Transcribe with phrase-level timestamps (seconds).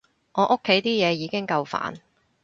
[0.31, 1.99] 我屋企啲嘢已經夠煩